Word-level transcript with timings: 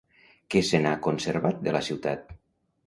Què 0.53 0.61
se 0.69 0.81
n'ha 0.85 0.95
conservat 1.09 1.63
de 1.69 1.77
la 1.79 1.87
ciutat? 1.91 2.39